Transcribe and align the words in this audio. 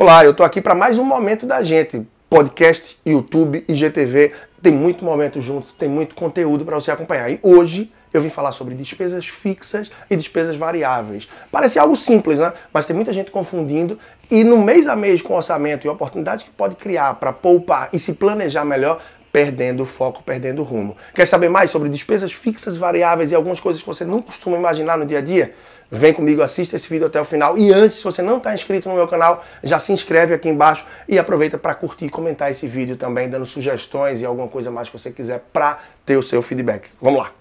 Olá, 0.00 0.24
eu 0.24 0.32
tô 0.32 0.44
aqui 0.44 0.60
para 0.60 0.76
mais 0.76 0.96
um 0.96 1.02
momento 1.02 1.44
da 1.44 1.60
gente. 1.60 2.06
Podcast, 2.30 2.96
YouTube, 3.04 3.64
IGTV, 3.66 4.32
tem 4.62 4.72
muito 4.72 5.04
momento 5.04 5.40
junto, 5.40 5.72
tem 5.72 5.88
muito 5.88 6.14
conteúdo 6.14 6.64
para 6.64 6.76
você 6.76 6.92
acompanhar. 6.92 7.28
E 7.32 7.40
hoje 7.42 7.92
eu 8.14 8.22
vim 8.22 8.28
falar 8.28 8.52
sobre 8.52 8.76
despesas 8.76 9.26
fixas 9.26 9.90
e 10.08 10.14
despesas 10.14 10.54
variáveis. 10.54 11.28
Parece 11.50 11.80
algo 11.80 11.96
simples, 11.96 12.38
né? 12.38 12.52
Mas 12.72 12.86
tem 12.86 12.94
muita 12.94 13.12
gente 13.12 13.32
confundindo 13.32 13.98
e 14.30 14.44
no 14.44 14.58
mês 14.58 14.86
a 14.86 14.94
mês 14.94 15.20
com 15.20 15.34
orçamento 15.34 15.84
e 15.84 15.90
oportunidades 15.90 16.44
que 16.44 16.52
pode 16.52 16.76
criar 16.76 17.14
para 17.14 17.32
poupar 17.32 17.88
e 17.92 17.98
se 17.98 18.12
planejar 18.12 18.64
melhor, 18.64 19.02
perdendo 19.32 19.84
foco, 19.84 20.22
perdendo 20.22 20.62
rumo. 20.62 20.96
Quer 21.12 21.26
saber 21.26 21.48
mais 21.48 21.72
sobre 21.72 21.88
despesas 21.88 22.30
fixas, 22.30 22.76
variáveis 22.76 23.32
e 23.32 23.34
algumas 23.34 23.58
coisas 23.58 23.82
que 23.82 23.88
você 23.88 24.04
não 24.04 24.22
costuma 24.22 24.56
imaginar 24.56 24.96
no 24.96 25.04
dia 25.04 25.18
a 25.18 25.22
dia? 25.22 25.56
Vem 25.90 26.12
comigo, 26.12 26.42
assista 26.42 26.76
esse 26.76 26.86
vídeo 26.86 27.06
até 27.06 27.18
o 27.18 27.24
final. 27.24 27.56
E 27.56 27.72
antes, 27.72 27.96
se 27.96 28.04
você 28.04 28.20
não 28.20 28.36
está 28.36 28.54
inscrito 28.54 28.90
no 28.90 28.94
meu 28.94 29.08
canal, 29.08 29.42
já 29.62 29.78
se 29.78 29.90
inscreve 29.90 30.34
aqui 30.34 30.46
embaixo 30.46 30.86
e 31.08 31.18
aproveita 31.18 31.56
para 31.56 31.74
curtir 31.74 32.04
e 32.04 32.10
comentar 32.10 32.50
esse 32.50 32.66
vídeo 32.66 32.94
também, 32.94 33.26
dando 33.26 33.46
sugestões 33.46 34.20
e 34.20 34.26
alguma 34.26 34.48
coisa 34.48 34.70
mais 34.70 34.90
que 34.90 34.98
você 34.98 35.10
quiser 35.10 35.42
para 35.50 35.78
ter 36.04 36.18
o 36.18 36.22
seu 36.22 36.42
feedback. 36.42 36.90
Vamos 37.00 37.20
lá! 37.20 37.32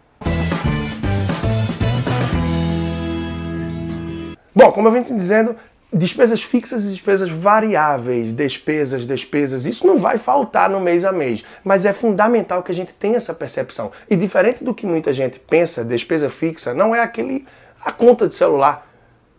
Bom, 4.56 4.72
como 4.72 4.88
eu 4.88 4.92
venho 4.94 5.04
te 5.04 5.14
dizendo, 5.14 5.54
despesas 5.92 6.42
fixas 6.42 6.86
e 6.86 6.90
despesas 6.92 7.30
variáveis, 7.30 8.32
despesas, 8.32 9.06
despesas, 9.06 9.66
isso 9.66 9.86
não 9.86 9.98
vai 9.98 10.18
faltar 10.18 10.70
no 10.70 10.80
mês 10.80 11.04
a 11.04 11.12
mês, 11.12 11.44
mas 11.66 11.86
é 11.86 11.92
fundamental 11.92 12.64
que 12.64 12.72
a 12.72 12.76
gente 12.76 12.94
tenha 12.94 13.18
essa 13.18 13.34
percepção. 13.34 13.92
E 14.10 14.16
diferente 14.16 14.64
do 14.64 14.74
que 14.74 14.88
muita 14.88 15.12
gente 15.12 15.38
pensa, 15.38 15.84
despesa 15.84 16.30
fixa 16.30 16.74
não 16.74 16.96
é 16.96 17.02
aquele 17.02 17.46
a 17.88 17.92
conta 17.92 18.28
de 18.28 18.36
celular 18.36 18.86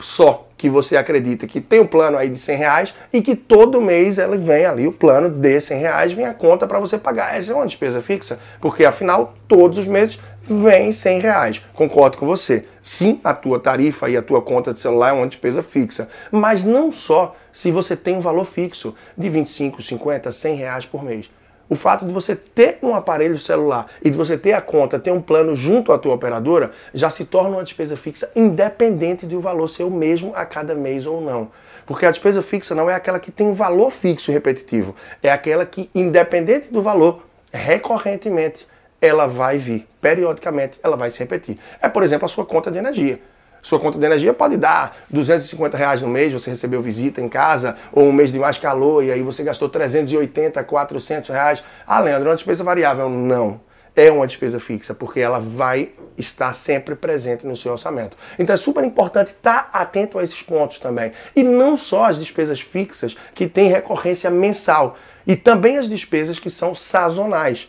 só 0.00 0.46
que 0.56 0.70
você 0.70 0.96
acredita 0.96 1.46
que 1.46 1.60
tem 1.60 1.80
um 1.80 1.86
plano 1.86 2.16
aí 2.16 2.28
de 2.28 2.38
100 2.38 2.56
reais 2.56 2.94
e 3.12 3.20
que 3.20 3.34
todo 3.34 3.80
mês 3.80 4.18
ela 4.18 4.36
vem 4.36 4.64
ali, 4.64 4.86
o 4.86 4.92
plano 4.92 5.28
de 5.28 5.60
100 5.60 5.78
reais, 5.78 6.12
vem 6.12 6.24
a 6.24 6.34
conta 6.34 6.66
para 6.66 6.78
você 6.78 6.96
pagar. 6.96 7.36
Essa 7.36 7.52
é 7.52 7.54
uma 7.54 7.66
despesa 7.66 8.00
fixa, 8.00 8.38
porque 8.60 8.84
afinal 8.84 9.34
todos 9.46 9.78
os 9.78 9.86
meses 9.86 10.18
vem 10.42 10.92
100 10.92 11.20
reais. 11.20 11.66
Concordo 11.74 12.16
com 12.16 12.26
você. 12.26 12.64
Sim, 12.82 13.20
a 13.22 13.34
tua 13.34 13.60
tarifa 13.60 14.08
e 14.08 14.16
a 14.16 14.22
tua 14.22 14.40
conta 14.40 14.72
de 14.72 14.80
celular 14.80 15.10
é 15.10 15.12
uma 15.12 15.26
despesa 15.26 15.62
fixa, 15.62 16.08
mas 16.30 16.64
não 16.64 16.90
só 16.90 17.36
se 17.52 17.70
você 17.70 17.96
tem 17.96 18.16
um 18.16 18.20
valor 18.20 18.44
fixo 18.44 18.94
de 19.16 19.28
25, 19.28 19.82
50, 19.82 20.32
100 20.32 20.54
reais 20.54 20.86
por 20.86 21.04
mês. 21.04 21.28
O 21.70 21.74
fato 21.74 22.06
de 22.06 22.12
você 22.12 22.34
ter 22.34 22.78
um 22.82 22.94
aparelho 22.94 23.38
celular 23.38 23.86
e 24.02 24.10
de 24.10 24.16
você 24.16 24.38
ter 24.38 24.54
a 24.54 24.60
conta, 24.60 24.98
ter 24.98 25.10
um 25.10 25.20
plano 25.20 25.54
junto 25.54 25.92
à 25.92 25.98
tua 25.98 26.14
operadora, 26.14 26.72
já 26.94 27.10
se 27.10 27.26
torna 27.26 27.56
uma 27.56 27.64
despesa 27.64 27.96
fixa 27.96 28.30
independente 28.34 29.26
do 29.26 29.40
valor 29.40 29.68
ser 29.68 29.82
o 29.82 29.90
mesmo 29.90 30.32
a 30.34 30.46
cada 30.46 30.74
mês 30.74 31.04
ou 31.04 31.20
não. 31.20 31.50
Porque 31.84 32.06
a 32.06 32.10
despesa 32.10 32.42
fixa 32.42 32.74
não 32.74 32.88
é 32.88 32.94
aquela 32.94 33.18
que 33.18 33.30
tem 33.30 33.46
um 33.46 33.52
valor 33.52 33.90
fixo 33.90 34.30
e 34.30 34.34
repetitivo, 34.34 34.94
é 35.22 35.30
aquela 35.30 35.66
que, 35.66 35.90
independente 35.94 36.72
do 36.72 36.82
valor, 36.82 37.22
recorrentemente 37.52 38.66
ela 39.00 39.26
vai 39.26 39.58
vir, 39.58 39.86
periodicamente 40.00 40.78
ela 40.82 40.96
vai 40.96 41.10
se 41.10 41.18
repetir. 41.18 41.58
É, 41.80 41.88
por 41.88 42.02
exemplo, 42.02 42.26
a 42.26 42.28
sua 42.28 42.44
conta 42.44 42.70
de 42.70 42.78
energia. 42.78 43.20
Sua 43.62 43.78
conta 43.78 43.98
de 43.98 44.04
energia 44.04 44.32
pode 44.32 44.56
dar 44.56 44.96
250 45.10 45.76
reais 45.76 46.02
no 46.02 46.08
mês, 46.08 46.32
você 46.32 46.50
recebeu 46.50 46.80
visita 46.80 47.20
em 47.20 47.28
casa, 47.28 47.76
ou 47.92 48.04
um 48.04 48.12
mês 48.12 48.32
de 48.32 48.38
mais 48.38 48.58
calor, 48.58 49.02
e 49.02 49.10
aí 49.10 49.22
você 49.22 49.42
gastou 49.42 49.68
380, 49.68 50.62
400 50.64 51.30
reais. 51.30 51.64
Ah, 51.86 52.00
Leandro, 52.00 52.28
é 52.28 52.30
uma 52.30 52.36
despesa 52.36 52.64
variável. 52.64 53.08
Não. 53.08 53.60
É 53.96 54.12
uma 54.12 54.28
despesa 54.28 54.60
fixa, 54.60 54.94
porque 54.94 55.18
ela 55.18 55.40
vai 55.40 55.90
estar 56.16 56.52
sempre 56.54 56.94
presente 56.94 57.44
no 57.44 57.56
seu 57.56 57.72
orçamento. 57.72 58.16
Então 58.38 58.54
é 58.54 58.56
super 58.56 58.84
importante 58.84 59.28
estar 59.28 59.68
atento 59.72 60.18
a 60.20 60.22
esses 60.22 60.40
pontos 60.40 60.78
também. 60.78 61.10
E 61.34 61.42
não 61.42 61.76
só 61.76 62.04
as 62.04 62.18
despesas 62.18 62.60
fixas, 62.60 63.16
que 63.34 63.48
têm 63.48 63.68
recorrência 63.68 64.30
mensal, 64.30 64.96
e 65.26 65.34
também 65.34 65.78
as 65.78 65.88
despesas 65.88 66.38
que 66.38 66.48
são 66.48 66.76
sazonais. 66.76 67.68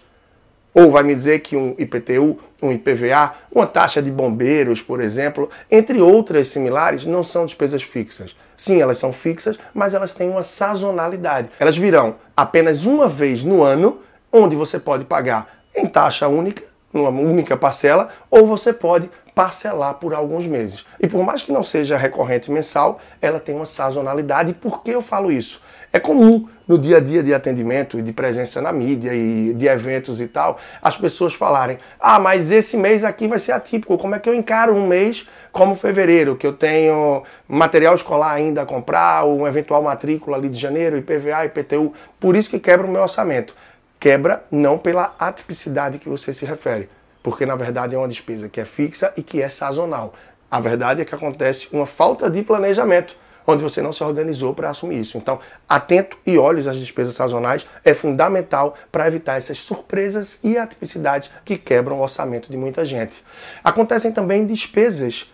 Ou 0.74 0.92
vai 0.92 1.04
me 1.04 1.16
dizer 1.16 1.40
que 1.40 1.56
um 1.56 1.76
IPTU, 1.78 2.40
um 2.62 2.72
IPVA, 2.72 3.34
uma 3.52 3.66
taxa 3.66 4.02
de 4.02 4.12
bombeiros, 4.12 4.82
por 4.82 5.02
exemplo, 5.02 5.50
entre 5.70 6.02
outras 6.02 6.48
similares, 6.48 7.06
não 7.06 7.24
são 7.24 7.46
despesas 7.46 7.82
fixas. 7.82 8.36
Sim, 8.56 8.82
elas 8.82 8.98
são 8.98 9.14
fixas, 9.14 9.58
mas 9.74 9.94
elas 9.94 10.14
têm 10.14 10.30
uma 10.30 10.44
sazonalidade. 10.44 11.50
Elas 11.60 11.78
virão 11.78 12.16
apenas 12.36 12.86
uma 12.86 13.08
vez 13.08 13.44
no 13.44 13.64
ano, 13.64 14.02
onde 14.32 14.56
você 14.56 14.80
pode 14.80 15.06
pagar 15.06 15.60
em 15.76 15.88
taxa 15.88 16.28
única, 16.28 16.64
numa 16.94 17.10
única 17.10 17.56
parcela, 17.56 18.10
ou 18.30 18.46
você 18.46 18.74
pode 18.74 19.10
parcelar 19.34 19.94
por 19.96 20.14
alguns 20.14 20.46
meses. 20.46 20.86
E 21.00 21.08
por 21.08 21.24
mais 21.24 21.42
que 21.42 21.52
não 21.52 21.64
seja 21.64 21.96
recorrente 21.96 22.52
mensal, 22.52 23.00
ela 23.22 23.40
tem 23.40 23.56
uma 23.56 23.66
sazonalidade. 23.66 24.52
E 24.52 24.54
por 24.54 24.84
que 24.84 24.92
eu 24.92 25.02
falo 25.02 25.32
isso? 25.32 25.62
É 25.92 26.00
comum 26.00 26.48
no 26.68 26.78
dia 26.78 26.98
a 26.98 27.00
dia 27.00 27.24
de 27.24 27.34
atendimento 27.34 27.98
e 27.98 28.02
de 28.04 28.14
presença 28.14 28.62
na 28.62 28.72
mídia 28.72 29.12
e 29.12 29.56
de 29.56 29.66
eventos 29.66 30.22
e 30.22 30.28
tal, 30.28 30.60
as 30.84 30.96
pessoas 30.96 31.34
falarem: 31.34 31.80
ah, 32.00 32.20
mas 32.20 32.52
esse 32.52 32.78
mês 32.78 33.04
aqui 33.04 33.28
vai 33.28 33.40
ser 33.40 33.54
atípico. 33.54 33.98
Como 33.98 34.14
é 34.14 34.20
que 34.20 34.30
eu 34.30 34.36
encaro 34.36 34.76
um 34.76 34.86
mês 34.86 35.28
como 35.52 35.76
fevereiro, 35.76 36.36
que 36.36 36.46
eu 36.46 36.54
tenho 36.54 37.24
material 37.48 37.96
escolar 37.96 38.34
ainda 38.34 38.62
a 38.62 38.66
comprar, 38.68 39.24
ou 39.24 39.40
uma 39.40 39.48
eventual 39.48 39.82
matrícula 39.82 40.38
ali 40.38 40.48
de 40.48 40.60
janeiro, 40.60 40.96
IPVA, 40.96 41.46
IPTU? 41.46 41.92
Por 42.20 42.36
isso 42.36 42.52
que 42.52 42.60
quebra 42.60 42.86
o 42.86 42.92
meu 42.92 43.02
orçamento. 43.02 43.56
Quebra 44.00 44.44
não 44.52 44.78
pela 44.78 45.16
atipicidade 45.18 45.98
que 45.98 46.08
você 46.08 46.32
se 46.32 46.46
refere, 46.46 46.88
porque 47.24 47.48
na 47.48 47.56
verdade 47.56 47.96
é 47.96 47.98
uma 47.98 48.08
despesa 48.08 48.48
que 48.48 48.62
é 48.62 48.66
fixa 48.66 49.12
e 49.18 49.24
que 49.24 49.42
é 49.42 49.50
sazonal. 49.50 50.14
A 50.52 50.60
verdade 50.60 51.02
é 51.02 51.06
que 51.06 51.16
acontece 51.16 51.68
uma 51.72 51.88
falta 51.88 52.30
de 52.30 52.44
planejamento 52.44 53.18
onde 53.46 53.64
você 53.64 53.82
não 53.82 53.92
se 53.92 54.04
organizou 54.04 54.54
para 54.54 54.70
assumir 54.70 55.00
isso. 55.00 55.18
Então, 55.18 55.40
atento 55.68 56.18
e 56.26 56.38
olhos 56.38 56.68
às 56.68 56.78
despesas 56.78 57.16
sazonais 57.16 57.68
é 57.84 57.94
fundamental 57.94 58.76
para 58.92 59.08
evitar 59.08 59.38
essas 59.38 59.58
surpresas 59.60 60.40
e 60.44 60.58
atipicidades 60.58 61.32
que 61.44 61.58
quebram 61.58 61.98
o 61.98 62.02
orçamento 62.02 62.50
de 62.50 62.58
muita 62.58 62.86
gente. 62.86 63.24
Acontecem 63.64 64.12
também 64.12 64.46
despesas 64.46 65.32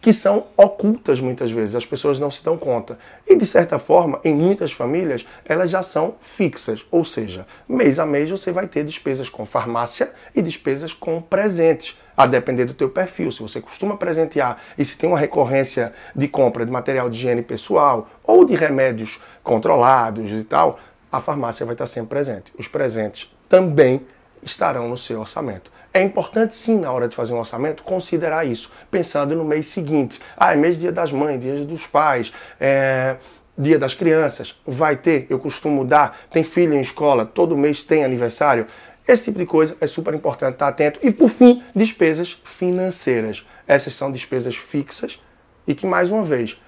que 0.00 0.12
são 0.12 0.46
ocultas 0.56 1.20
muitas 1.20 1.50
vezes, 1.50 1.76
as 1.76 1.84
pessoas 1.84 2.18
não 2.18 2.30
se 2.30 2.42
dão 2.42 2.56
conta. 2.56 2.98
E 3.26 3.36
de 3.36 3.44
certa 3.44 3.78
forma, 3.78 4.18
em 4.24 4.34
muitas 4.34 4.72
famílias, 4.72 5.26
elas 5.44 5.70
já 5.70 5.82
são 5.82 6.14
fixas, 6.20 6.86
ou 6.90 7.04
seja, 7.04 7.46
mês 7.68 7.98
a 7.98 8.06
mês 8.06 8.30
você 8.30 8.50
vai 8.50 8.66
ter 8.66 8.84
despesas 8.84 9.28
com 9.28 9.44
farmácia 9.44 10.10
e 10.34 10.40
despesas 10.40 10.94
com 10.94 11.20
presentes 11.20 11.98
a 12.16 12.26
depender 12.26 12.64
do 12.64 12.74
teu 12.74 12.88
perfil. 12.88 13.30
Se 13.30 13.42
você 13.42 13.60
costuma 13.60 13.96
presentear 13.96 14.58
e 14.76 14.84
se 14.84 14.96
tem 14.96 15.08
uma 15.08 15.18
recorrência 15.18 15.92
de 16.14 16.28
compra 16.28 16.64
de 16.64 16.72
material 16.72 17.08
de 17.10 17.18
higiene 17.18 17.42
pessoal 17.42 18.08
ou 18.24 18.44
de 18.44 18.54
remédios 18.54 19.20
controlados 19.42 20.30
e 20.30 20.44
tal, 20.44 20.78
a 21.12 21.20
farmácia 21.20 21.66
vai 21.66 21.74
estar 21.74 21.86
sempre 21.86 22.10
presente. 22.10 22.52
Os 22.58 22.68
presentes 22.68 23.34
também 23.48 24.06
estarão 24.42 24.88
no 24.88 24.96
seu 24.96 25.20
orçamento. 25.20 25.70
É 25.92 26.02
importante 26.02 26.54
sim, 26.54 26.78
na 26.78 26.92
hora 26.92 27.08
de 27.08 27.16
fazer 27.16 27.32
um 27.32 27.38
orçamento, 27.38 27.82
considerar 27.82 28.46
isso, 28.46 28.70
pensando 28.90 29.34
no 29.34 29.44
mês 29.44 29.66
seguinte. 29.66 30.20
Ah, 30.36 30.52
é 30.52 30.56
mês 30.56 30.78
dia 30.78 30.92
das 30.92 31.10
mães, 31.10 31.40
dia 31.40 31.64
dos 31.64 31.84
pais, 31.86 32.32
é, 32.60 33.16
dia 33.58 33.78
das 33.78 33.94
crianças, 33.94 34.60
vai 34.64 34.96
ter, 34.96 35.26
eu 35.28 35.38
costumo 35.38 35.84
dar, 35.84 36.16
tem 36.30 36.44
filho 36.44 36.74
em 36.74 36.80
escola, 36.80 37.26
todo 37.26 37.56
mês 37.56 37.82
tem 37.82 38.04
aniversário. 38.04 38.66
Esse 39.06 39.24
tipo 39.24 39.38
de 39.38 39.46
coisa 39.46 39.76
é 39.80 39.86
super 39.88 40.14
importante 40.14 40.52
estar 40.52 40.68
atento. 40.68 41.00
E 41.02 41.10
por 41.10 41.28
fim, 41.28 41.62
despesas 41.74 42.40
financeiras. 42.44 43.44
Essas 43.66 43.94
são 43.94 44.12
despesas 44.12 44.54
fixas 44.54 45.20
e 45.66 45.74
que, 45.74 45.86
mais 45.86 46.12
uma 46.12 46.22
vez, 46.22 46.60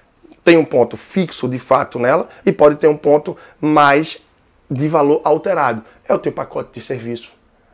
tem 0.42 0.56
um 0.56 0.64
ponto 0.64 0.96
fixo 0.96 1.48
de 1.48 1.58
fato 1.58 1.98
nela 2.00 2.28
e 2.44 2.50
pode 2.50 2.76
ter 2.76 2.88
um 2.88 2.96
ponto 2.96 3.36
mais 3.60 4.24
de 4.68 4.88
valor 4.88 5.20
alterado. 5.22 5.84
É 6.08 6.12
o 6.12 6.18
teu 6.18 6.32
pacote 6.32 6.70
de 6.74 6.80
serviço, 6.80 7.32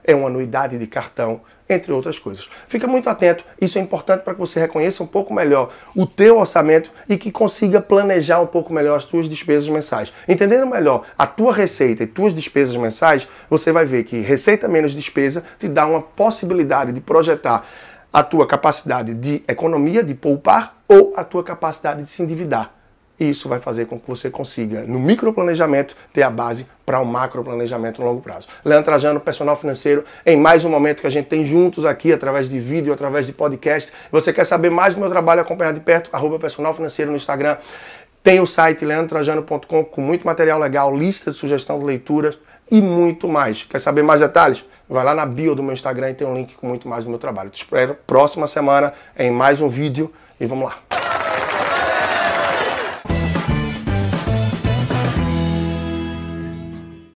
é 0.08 0.14
uma 0.14 0.28
anuidade 0.28 0.78
de 0.78 0.86
cartão, 0.86 1.42
entre 1.68 1.92
outras 1.92 2.18
coisas. 2.18 2.48
Fica 2.66 2.86
muito 2.86 3.10
atento, 3.10 3.44
isso 3.60 3.78
é 3.78 3.82
importante 3.82 4.22
para 4.22 4.32
que 4.32 4.40
você 4.40 4.58
reconheça 4.58 5.02
um 5.02 5.06
pouco 5.06 5.34
melhor 5.34 5.70
o 5.94 6.06
teu 6.06 6.38
orçamento 6.38 6.90
e 7.06 7.18
que 7.18 7.30
consiga 7.30 7.78
planejar 7.78 8.40
um 8.40 8.46
pouco 8.46 8.72
melhor 8.72 8.96
as 8.96 9.04
tuas 9.04 9.28
despesas 9.28 9.68
mensais. 9.68 10.12
Entendendo 10.26 10.66
melhor 10.66 11.04
a 11.16 11.26
tua 11.26 11.52
receita 11.52 12.04
e 12.04 12.06
tuas 12.06 12.34
despesas 12.34 12.74
mensais, 12.74 13.28
você 13.50 13.70
vai 13.70 13.84
ver 13.84 14.04
que 14.04 14.18
receita 14.20 14.66
menos 14.66 14.94
despesa 14.94 15.44
te 15.58 15.68
dá 15.68 15.86
uma 15.86 16.00
possibilidade 16.00 16.90
de 16.90 17.02
projetar 17.02 17.66
a 18.10 18.22
tua 18.22 18.46
capacidade 18.46 19.12
de 19.12 19.44
economia, 19.46 20.02
de 20.02 20.14
poupar 20.14 20.78
ou 20.88 21.12
a 21.18 21.22
tua 21.22 21.44
capacidade 21.44 22.02
de 22.02 22.08
se 22.08 22.22
endividar. 22.22 22.77
E 23.18 23.30
isso 23.30 23.48
vai 23.48 23.58
fazer 23.58 23.86
com 23.86 23.98
que 23.98 24.08
você 24.08 24.30
consiga, 24.30 24.82
no 24.82 24.98
microplanejamento, 24.98 25.96
ter 26.12 26.22
a 26.22 26.30
base 26.30 26.66
para 26.86 27.00
um 27.00 27.04
macroplanejamento 27.04 28.00
no 28.00 28.08
longo 28.08 28.20
prazo. 28.20 28.48
Leandro 28.64 28.84
Trajano, 28.84 29.20
personal 29.20 29.56
financeiro, 29.56 30.04
em 30.24 30.36
mais 30.36 30.64
um 30.64 30.70
momento 30.70 31.00
que 31.00 31.06
a 31.06 31.10
gente 31.10 31.26
tem 31.26 31.44
juntos 31.44 31.84
aqui, 31.84 32.12
através 32.12 32.48
de 32.48 32.60
vídeo, 32.60 32.92
através 32.92 33.26
de 33.26 33.32
podcast. 33.32 33.92
Você 34.12 34.32
quer 34.32 34.44
saber 34.44 34.70
mais 34.70 34.94
do 34.94 35.00
meu 35.00 35.10
trabalho, 35.10 35.40
acompanhar 35.40 35.72
de 35.72 35.80
perto, 35.80 36.10
arroba 36.12 36.38
personal 36.38 36.72
financeiro 36.72 37.10
no 37.10 37.16
Instagram. 37.16 37.56
Tem 38.22 38.40
o 38.40 38.46
site 38.46 38.84
leandrotrajano.com 38.84 39.84
com 39.84 40.00
muito 40.00 40.26
material 40.26 40.58
legal, 40.58 40.96
lista 40.96 41.30
de 41.30 41.36
sugestão 41.36 41.78
de 41.78 41.84
leituras 41.84 42.38
e 42.70 42.80
muito 42.80 43.28
mais. 43.28 43.64
Quer 43.64 43.78
saber 43.80 44.02
mais 44.02 44.20
detalhes? 44.20 44.64
Vai 44.88 45.04
lá 45.04 45.14
na 45.14 45.26
bio 45.26 45.54
do 45.54 45.62
meu 45.62 45.72
Instagram 45.72 46.10
e 46.10 46.14
tem 46.14 46.26
um 46.26 46.34
link 46.34 46.54
com 46.54 46.66
muito 46.66 46.88
mais 46.88 47.04
do 47.04 47.10
meu 47.10 47.18
trabalho. 47.18 47.50
Te 47.50 47.62
espero 47.62 47.96
próxima 48.06 48.46
semana 48.46 48.92
em 49.18 49.30
mais 49.30 49.60
um 49.60 49.68
vídeo 49.68 50.12
e 50.40 50.46
vamos 50.46 50.66
lá. 50.66 51.07